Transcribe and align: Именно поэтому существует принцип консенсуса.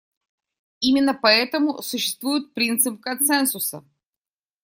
Именно 0.79 1.13
поэтому 1.13 1.79
существует 1.83 2.55
принцип 2.55 2.99
консенсуса. 3.01 3.85